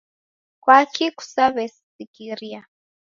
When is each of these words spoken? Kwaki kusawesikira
Kwaki 0.63 1.05
kusawesikira 1.17 2.59